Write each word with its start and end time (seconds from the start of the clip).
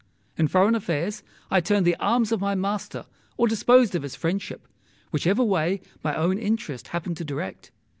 In 0.35 0.47
foreign 0.47 0.73
affairs 0.73 1.21
I 1.51 1.61
turned 1.61 1.85
the 1.85 1.95
arms 1.97 2.31
of 2.31 2.41
my 2.41 2.55
master 2.55 3.05
or 3.37 3.45
disposed 3.47 3.93
of 3.93 4.01
his 4.01 4.15
friendship, 4.15 4.67
whichever 5.11 5.43
way 5.43 5.79
my 6.03 6.15
own 6.15 6.39
interest 6.39 6.87
happened 6.87 7.17
to 7.17 7.23
direct. 7.23 7.69